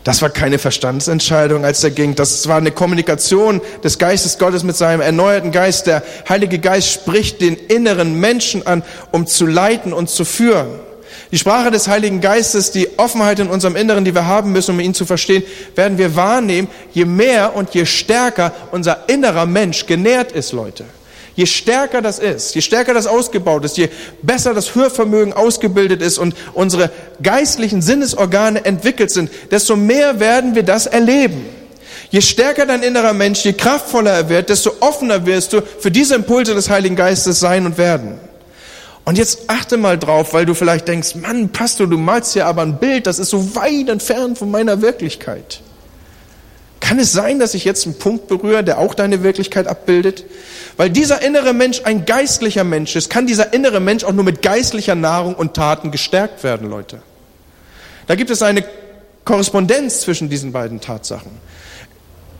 [0.05, 2.17] Das war keine Verstandsentscheidung, als er ging.
[2.17, 5.87] Das war eine Kommunikation des Geistes Gottes mit seinem erneuerten Geist.
[5.87, 10.81] Der Heilige Geist spricht den inneren Menschen an, um zu leiten und zu führen.
[11.31, 14.81] Die Sprache des Heiligen Geistes, die Offenheit in unserem Inneren, die wir haben müssen, um
[14.81, 20.33] ihn zu verstehen, werden wir wahrnehmen, je mehr und je stärker unser innerer Mensch genährt
[20.33, 20.85] ist, Leute.
[21.35, 23.89] Je stärker das ist, je stärker das ausgebaut ist, je
[24.21, 26.91] besser das Hörvermögen ausgebildet ist und unsere
[27.23, 31.47] geistlichen Sinnesorgane entwickelt sind, desto mehr werden wir das erleben.
[32.11, 36.15] Je stärker dein innerer Mensch, je kraftvoller er wird, desto offener wirst du für diese
[36.15, 38.19] Impulse des Heiligen Geistes sein und werden.
[39.05, 42.63] Und jetzt achte mal drauf, weil du vielleicht denkst, Mann, Pastor, du malst ja aber
[42.63, 45.63] ein Bild, das ist so weit entfernt von meiner Wirklichkeit.
[46.93, 50.27] Kann es sein, dass ich jetzt einen Punkt berühre, der auch deine Wirklichkeit abbildet?
[50.77, 54.43] Weil dieser innere Mensch ein geistlicher Mensch ist, kann dieser innere Mensch auch nur mit
[54.43, 57.01] geistlicher Nahrung und Taten gestärkt werden, Leute.
[58.09, 58.63] Da gibt es eine
[59.25, 61.31] Korrespondenz zwischen diesen beiden Tatsachen.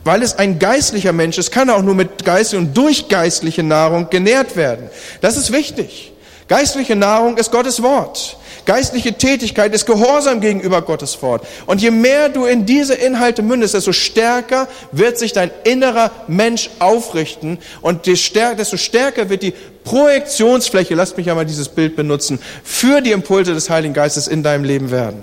[0.05, 3.63] Weil es ein geistlicher Mensch ist, kann er auch nur mit geistlicher und durch geistliche
[3.63, 4.91] Nahrung genährt werden.
[5.23, 6.13] Das ist wichtig.
[6.49, 8.37] Geistliche Nahrung ist Gottes Wort.
[8.65, 11.47] Geistliche Tätigkeit ist Gehorsam gegenüber Gottes Wort.
[11.67, 16.71] Und je mehr du in diese Inhalte mündest, desto stärker wird sich dein innerer Mensch
[16.79, 23.11] aufrichten und desto stärker wird die Projektionsfläche, lasst mich einmal dieses Bild benutzen, für die
[23.11, 25.23] Impulse des Heiligen Geistes in deinem Leben werden.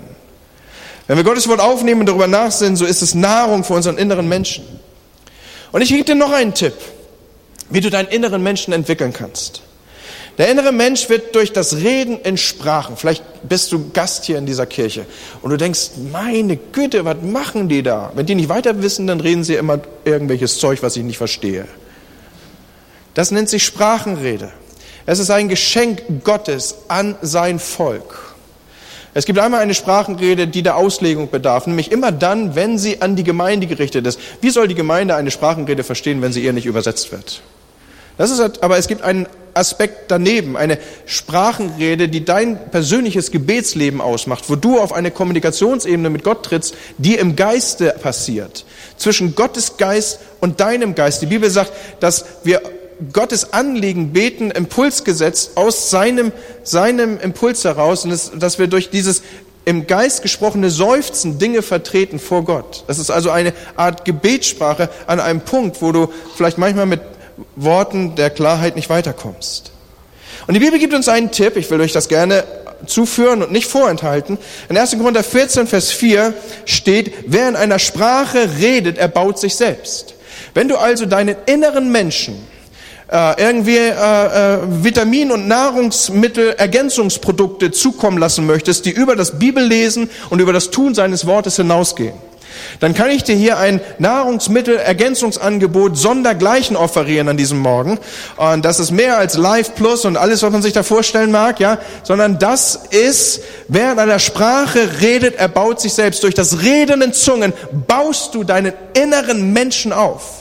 [1.06, 4.28] Wenn wir Gottes Wort aufnehmen und darüber nachsinnen, so ist es Nahrung für unseren inneren
[4.28, 4.64] Menschen.
[5.72, 6.74] Und ich gebe dir noch einen Tipp,
[7.70, 9.62] wie du deinen inneren Menschen entwickeln kannst.
[10.40, 12.96] Der innere Mensch wird durch das Reden in Sprachen.
[12.96, 15.04] Vielleicht bist du Gast hier in dieser Kirche
[15.42, 18.10] und du denkst, meine Güte, was machen die da?
[18.14, 21.66] Wenn die nicht weiter wissen, dann reden sie immer irgendwelches Zeug, was ich nicht verstehe.
[23.12, 24.50] Das nennt sich Sprachenrede.
[25.04, 28.34] Es ist ein Geschenk Gottes an sein Volk.
[29.12, 33.14] Es gibt einmal eine Sprachenrede, die der Auslegung bedarf, nämlich immer dann, wenn sie an
[33.14, 34.18] die Gemeinde gerichtet ist.
[34.40, 37.42] Wie soll die Gemeinde eine Sprachenrede verstehen, wenn sie ihr nicht übersetzt wird?
[38.20, 44.50] Das ist, aber es gibt einen Aspekt daneben, eine Sprachenrede, die dein persönliches Gebetsleben ausmacht,
[44.50, 48.66] wo du auf eine Kommunikationsebene mit Gott trittst, die im Geiste passiert.
[48.98, 51.22] Zwischen Gottes Geist und deinem Geist.
[51.22, 52.60] Die Bibel sagt, dass wir
[53.10, 56.30] Gottes Anliegen beten, Impuls gesetzt aus seinem,
[56.62, 59.22] seinem Impuls heraus und das, dass wir durch dieses
[59.64, 62.84] im Geist gesprochene Seufzen Dinge vertreten vor Gott.
[62.86, 67.00] Das ist also eine Art Gebetssprache an einem Punkt, wo du vielleicht manchmal mit
[67.56, 69.72] Worten der Klarheit nicht weiterkommst.
[70.46, 72.44] Und die Bibel gibt uns einen Tipp, ich will euch das gerne
[72.86, 74.38] zuführen und nicht vorenthalten.
[74.68, 74.96] In 1.
[74.98, 80.14] Korinther 14, Vers 4 steht, wer in einer Sprache redet, erbaut sich selbst.
[80.54, 82.46] Wenn du also deinen inneren Menschen
[83.10, 90.40] äh, irgendwie äh, äh, Vitamin- und Nahrungsmittel-Ergänzungsprodukte zukommen lassen möchtest, die über das Bibellesen und
[90.40, 92.14] über das Tun seines Wortes hinausgehen,
[92.80, 97.98] dann kann ich dir hier ein Nahrungsmittelergänzungsangebot sondergleichen offerieren an diesem Morgen.
[98.36, 101.60] Und das ist mehr als Live Plus und alles, was man sich da vorstellen mag,
[101.60, 106.22] ja, sondern das ist, wer in einer Sprache redet, er baut sich selbst.
[106.22, 107.52] Durch das Reden in Zungen
[107.86, 110.39] baust du deinen inneren Menschen auf.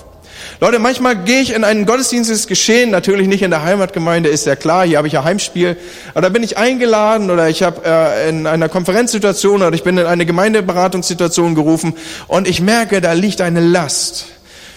[0.62, 4.58] Leute, manchmal gehe ich in einen Gottesdienst, geschehen, natürlich nicht in der Heimatgemeinde, ist ja
[4.58, 5.78] klar, hier habe ich ja Heimspiel,
[6.12, 9.98] aber da bin ich eingeladen oder ich habe äh, in einer Konferenzsituation oder ich bin
[9.98, 11.94] in eine Gemeindeberatungssituation gerufen
[12.28, 14.26] und ich merke, da liegt eine Last.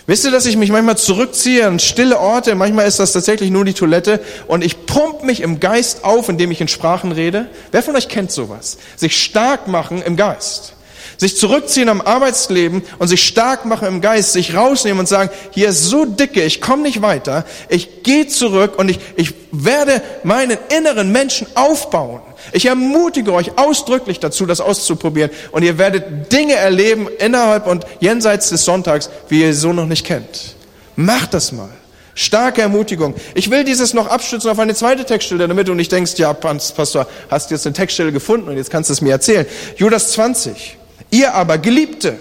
[0.06, 3.64] Wisst ihr, dass ich mich manchmal zurückziehe an stille Orte, manchmal ist das tatsächlich nur
[3.64, 7.48] die Toilette und ich pump mich im Geist auf, indem ich in Sprachen rede?
[7.72, 8.78] Wer von euch kennt sowas?
[8.94, 10.74] Sich stark machen im Geist.
[11.16, 15.68] Sich zurückziehen am Arbeitsleben und sich stark machen im Geist, sich rausnehmen und sagen, hier
[15.68, 20.58] ist so dicke, ich komme nicht weiter, ich gehe zurück und ich, ich werde meinen
[20.76, 22.20] inneren Menschen aufbauen.
[22.52, 28.50] Ich ermutige euch ausdrücklich dazu, das auszuprobieren und ihr werdet Dinge erleben innerhalb und jenseits
[28.50, 30.56] des Sonntags, wie ihr so noch nicht kennt.
[30.96, 31.70] Macht das mal.
[32.14, 33.14] Starke Ermutigung.
[33.34, 37.06] Ich will dieses noch abstützen auf eine zweite Textstelle, damit du nicht denkst, ja, Pastor,
[37.30, 39.46] hast jetzt eine Textstelle gefunden und jetzt kannst du es mir erzählen.
[39.76, 40.76] Judas 20.
[41.12, 42.18] Ihr aber, Geliebte,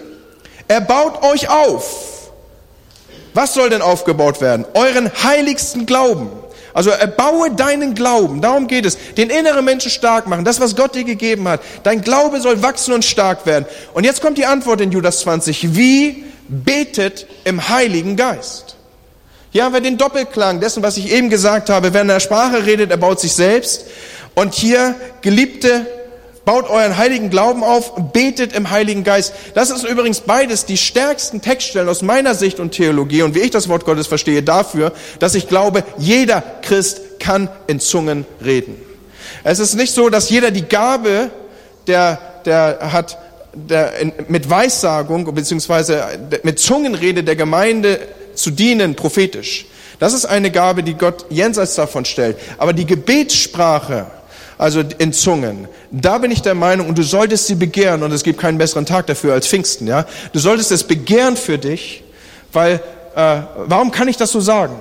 [0.68, 2.30] erbaut euch auf.
[3.34, 4.66] Was soll denn aufgebaut werden?
[4.74, 6.30] Euren heiligsten Glauben.
[6.74, 8.98] Also erbaue deinen Glauben, darum geht es.
[9.18, 11.62] Den inneren Menschen stark machen, das, was Gott dir gegeben hat.
[11.84, 13.66] Dein Glaube soll wachsen und stark werden.
[13.94, 15.74] Und jetzt kommt die Antwort in Judas 20.
[15.76, 18.76] Wie betet im Heiligen Geist?
[19.52, 21.94] Hier haben wir den Doppelklang dessen, was ich eben gesagt habe.
[21.94, 23.86] Wer in der Sprache redet, erbaut sich selbst.
[24.36, 25.86] Und hier, Geliebte,
[26.52, 29.34] baut euren heiligen Glauben auf, betet im Heiligen Geist.
[29.54, 33.52] Das ist übrigens beides die stärksten Textstellen aus meiner Sicht und Theologie und wie ich
[33.52, 38.76] das Wort Gottes verstehe dafür, dass ich glaube, jeder Christ kann in Zungen reden.
[39.46, 41.30] Es ist nicht so, dass jeder die Gabe,
[41.88, 43.18] der, der hat
[43.54, 43.94] der,
[44.28, 46.04] mit Weissagung beziehungsweise
[46.44, 47.98] mit Zungenrede der Gemeinde
[48.36, 49.68] zu dienen, prophetisch.
[50.00, 52.36] Das ist eine Gabe, die Gott jenseits davon stellt.
[52.58, 54.08] Aber die Gebetssprache,
[54.58, 58.24] also in Zungen, da bin ich der Meinung, und du solltest sie begehren, und es
[58.24, 60.06] gibt keinen besseren Tag dafür als Pfingsten, ja.
[60.34, 62.04] Du solltest es begehren für dich,
[62.54, 62.82] weil,
[63.16, 64.76] äh, warum kann ich das so sagen?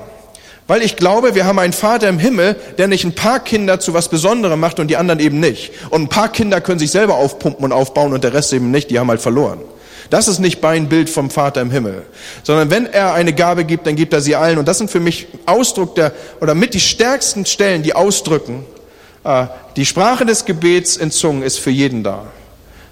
[0.70, 3.92] Weil ich glaube, wir haben einen Vater im Himmel, der nicht ein paar Kinder zu
[3.92, 5.72] was Besonderem macht und die anderen eben nicht.
[5.90, 8.88] Und ein paar Kinder können sich selber aufpumpen und aufbauen und der Rest eben nicht,
[8.88, 9.58] die haben halt verloren.
[10.10, 12.02] Das ist nicht mein Bild vom Vater im Himmel,
[12.44, 14.58] sondern wenn er eine Gabe gibt, dann gibt er sie allen.
[14.58, 18.64] Und das sind für mich Ausdruck der, oder mit die stärksten Stellen, die ausdrücken,
[19.76, 22.26] die Sprache des Gebets in Zungen ist für jeden da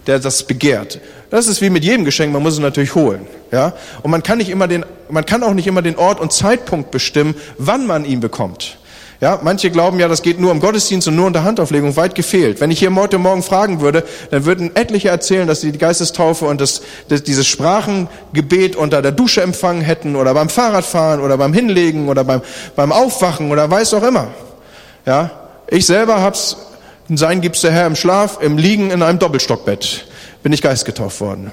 [0.09, 1.01] der das begehrt.
[1.31, 3.27] Das ist wie mit jedem Geschenk, man muss es natürlich holen.
[3.53, 3.75] Ja?
[4.03, 6.91] Und man kann, nicht immer den, man kann auch nicht immer den Ort und Zeitpunkt
[6.91, 8.79] bestimmen, wann man ihn bekommt.
[9.21, 12.61] Ja, manche glauben ja, das geht nur im Gottesdienst und nur unter Handauflegung, weit gefehlt.
[12.61, 16.45] Wenn ich hier heute Morgen fragen würde, dann würden etliche erzählen, dass sie die Geistestaufe
[16.45, 21.53] und das, das, dieses Sprachengebet unter der Dusche empfangen hätten oder beim Fahrradfahren oder beim
[21.53, 22.43] Hinlegen oder beim,
[22.77, 24.29] beim Aufwachen oder weiß auch immer.
[25.05, 26.57] Ja, ich selber hab's
[27.17, 30.05] sein gibt's der Herr im Schlaf, im Liegen in einem Doppelstockbett.
[30.43, 31.51] Bin ich geistgetauft worden.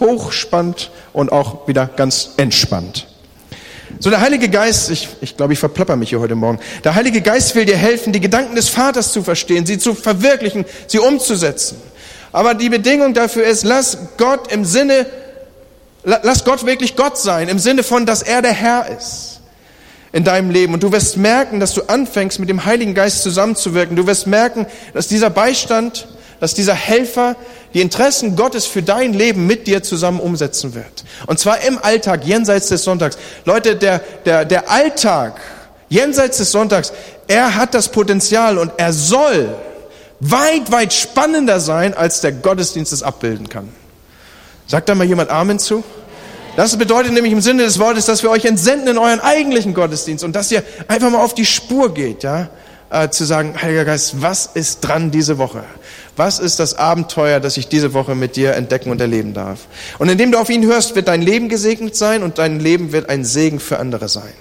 [0.00, 3.06] Hochspannt und auch wieder ganz entspannt.
[4.00, 6.58] So der Heilige Geist, ich, ich glaube, ich verplapper mich hier heute Morgen.
[6.82, 10.64] Der Heilige Geist will dir helfen, die Gedanken des Vaters zu verstehen, sie zu verwirklichen,
[10.88, 11.80] sie umzusetzen.
[12.32, 15.06] Aber die Bedingung dafür ist, lass Gott im Sinne,
[16.02, 19.31] lass Gott wirklich Gott sein, im Sinne von, dass er der Herr ist
[20.12, 20.74] in deinem Leben.
[20.74, 23.96] Und du wirst merken, dass du anfängst, mit dem Heiligen Geist zusammenzuwirken.
[23.96, 26.06] Du wirst merken, dass dieser Beistand,
[26.38, 27.36] dass dieser Helfer
[27.72, 31.04] die Interessen Gottes für dein Leben mit dir zusammen umsetzen wird.
[31.26, 33.16] Und zwar im Alltag, jenseits des Sonntags.
[33.44, 35.40] Leute, der, der, der Alltag,
[35.88, 36.92] jenseits des Sonntags,
[37.28, 39.54] er hat das Potenzial und er soll
[40.20, 43.68] weit, weit spannender sein, als der Gottesdienst es abbilden kann.
[44.66, 45.82] Sagt da mal jemand Amen zu?
[46.54, 50.22] Das bedeutet nämlich im Sinne des Wortes, dass wir euch entsenden in euren eigentlichen Gottesdienst
[50.22, 52.50] und dass ihr einfach mal auf die Spur geht, ja,
[52.90, 55.64] äh, zu sagen, Heiliger Geist, was ist dran diese Woche?
[56.14, 59.60] Was ist das Abenteuer, das ich diese Woche mit dir entdecken und erleben darf?
[59.98, 63.08] Und indem du auf ihn hörst, wird dein Leben gesegnet sein und dein Leben wird
[63.08, 64.34] ein Segen für andere sein.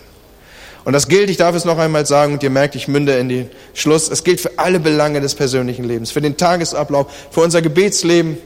[0.84, 3.30] Und das gilt, ich darf es noch einmal sagen, und ihr merkt, ich münde in
[3.30, 7.62] den Schluss, es gilt für alle Belange des persönlichen Lebens, für den Tagesablauf, für unser
[7.62, 8.38] Gebetsleben.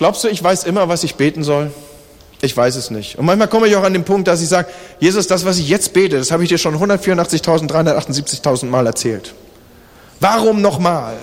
[0.00, 1.70] Glaubst du, ich weiß immer, was ich beten soll?
[2.40, 3.18] Ich weiß es nicht.
[3.18, 4.68] Und manchmal komme ich auch an den Punkt, dass ich sage,
[5.00, 9.34] Jesus, das, was ich jetzt bete, das habe ich dir schon 184.378.000 Mal erzählt.
[10.20, 11.16] Warum nochmal?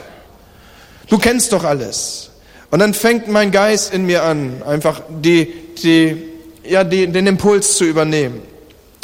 [1.09, 2.31] Du kennst doch alles.
[2.71, 6.17] Und dann fängt mein Geist in mir an, einfach die, die,
[6.67, 8.41] ja, die, den Impuls zu übernehmen.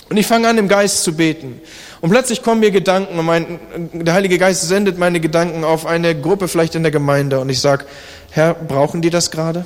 [0.10, 1.62] Und ich fange an, im Geist zu beten.
[2.02, 3.60] Und plötzlich kommen mir Gedanken und mein,
[3.94, 7.62] der Heilige Geist sendet meine Gedanken auf eine Gruppe vielleicht in der Gemeinde und ich
[7.62, 7.86] sage,
[8.32, 9.66] Herr, brauchen die das gerade?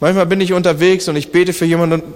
[0.00, 2.14] Manchmal bin ich unterwegs und ich bete für jemanden und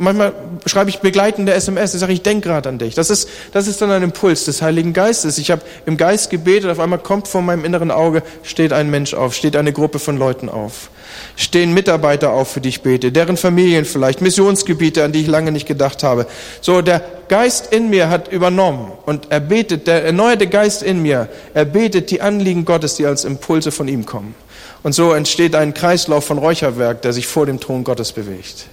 [0.00, 0.32] manchmal
[0.66, 1.94] schreibe ich begleitende SMS.
[1.94, 2.94] Ich sage, ich denke gerade an dich.
[2.94, 5.38] Das ist, das ist dann ein Impuls des Heiligen Geistes.
[5.38, 9.14] Ich habe im Geist gebetet, auf einmal kommt vor meinem inneren Auge, steht ein Mensch
[9.14, 10.90] auf, steht eine Gruppe von Leuten auf.
[11.36, 15.52] Stehen Mitarbeiter auf, für die ich bete, deren Familien vielleicht, Missionsgebiete, an die ich lange
[15.52, 16.26] nicht gedacht habe.
[16.60, 21.28] So, der Geist in mir hat übernommen und er betet, der erneuerte Geist in mir,
[21.52, 24.34] er betet die Anliegen Gottes, die als Impulse von ihm kommen.
[24.82, 28.66] Und so entsteht ein Kreislauf von Räucherwerk, der sich vor dem Thron Gottes bewegt.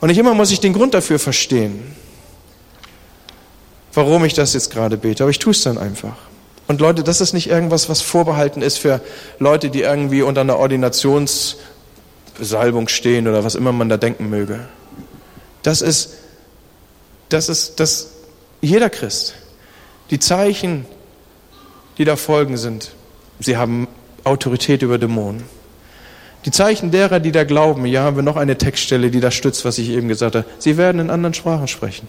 [0.00, 1.94] Und nicht immer muss ich den Grund dafür verstehen,
[3.92, 6.16] warum ich das jetzt gerade bete, aber ich tue es dann einfach.
[6.68, 9.00] Und Leute, das ist nicht irgendwas, was vorbehalten ist für
[9.38, 14.68] Leute, die irgendwie unter einer Ordinationssalbung stehen oder was immer man da denken möge.
[15.62, 16.14] Das ist,
[17.28, 18.10] das ist, das,
[18.60, 19.34] jeder Christ.
[20.10, 20.86] Die Zeichen,
[21.96, 22.92] die da folgen, sind
[23.40, 23.88] Sie haben
[24.24, 25.44] Autorität über Dämonen.
[26.44, 29.64] Die Zeichen derer, die da glauben, hier haben wir noch eine Textstelle, die das stützt,
[29.64, 30.46] was ich eben gesagt habe.
[30.58, 32.06] Sie werden in anderen Sprachen sprechen.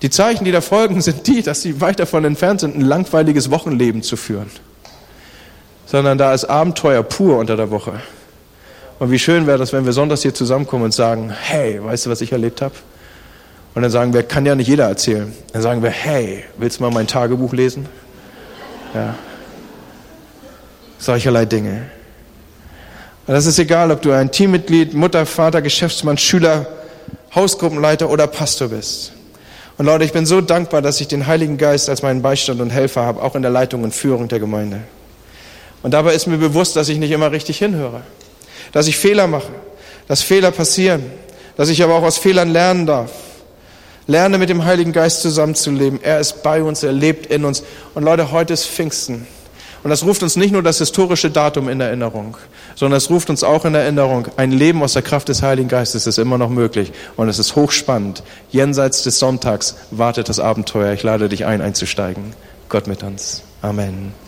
[0.00, 3.50] Die Zeichen, die da folgen, sind die, dass sie weit davon entfernt sind, ein langweiliges
[3.50, 4.50] Wochenleben zu führen.
[5.86, 8.00] Sondern da ist Abenteuer pur unter der Woche.
[8.98, 12.10] Und wie schön wäre das, wenn wir sonntags hier zusammenkommen und sagen, hey, weißt du,
[12.10, 12.74] was ich erlebt habe?
[13.74, 15.32] Und dann sagen wir, kann ja nicht jeder erzählen.
[15.52, 17.86] Dann sagen wir, hey, willst du mal mein Tagebuch lesen?
[18.94, 19.14] Ja
[21.02, 21.90] solcherlei Dinge.
[23.26, 26.66] Und das ist egal, ob du ein Teammitglied, Mutter, Vater, Geschäftsmann, Schüler,
[27.34, 29.12] Hausgruppenleiter oder Pastor bist.
[29.78, 32.70] Und Leute, ich bin so dankbar, dass ich den Heiligen Geist als meinen Beistand und
[32.70, 34.80] Helfer habe, auch in der Leitung und Führung der Gemeinde.
[35.82, 38.02] Und dabei ist mir bewusst, dass ich nicht immer richtig hinhöre,
[38.72, 39.50] dass ich Fehler mache,
[40.06, 41.02] dass Fehler passieren,
[41.56, 43.10] dass ich aber auch aus Fehlern lernen darf.
[44.06, 46.00] Lerne mit dem Heiligen Geist zusammenzuleben.
[46.02, 47.62] Er ist bei uns, er lebt in uns.
[47.94, 49.26] Und Leute, heute ist Pfingsten.
[49.82, 52.36] Und das ruft uns nicht nur das historische Datum in Erinnerung,
[52.76, 56.06] sondern es ruft uns auch in Erinnerung, ein Leben aus der Kraft des Heiligen Geistes
[56.06, 56.92] ist immer noch möglich.
[57.16, 58.22] Und es ist hochspannend.
[58.50, 60.92] Jenseits des Sonntags wartet das Abenteuer.
[60.92, 62.34] Ich lade dich ein, einzusteigen.
[62.68, 63.42] Gott mit uns.
[63.60, 64.21] Amen.